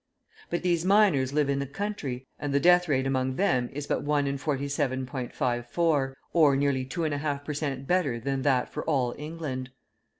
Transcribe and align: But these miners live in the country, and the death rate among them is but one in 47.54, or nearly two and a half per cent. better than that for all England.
But 0.49 0.63
these 0.63 0.83
miners 0.83 1.31
live 1.31 1.47
in 1.47 1.59
the 1.59 1.67
country, 1.67 2.25
and 2.39 2.51
the 2.51 2.59
death 2.59 2.87
rate 2.87 3.05
among 3.05 3.35
them 3.35 3.69
is 3.71 3.85
but 3.85 4.01
one 4.01 4.25
in 4.25 4.39
47.54, 4.39 6.13
or 6.33 6.55
nearly 6.55 6.85
two 6.85 7.03
and 7.03 7.13
a 7.13 7.19
half 7.19 7.45
per 7.45 7.53
cent. 7.53 7.85
better 7.85 8.19
than 8.19 8.41
that 8.41 8.73
for 8.73 8.83
all 8.85 9.13
England. 9.19 9.69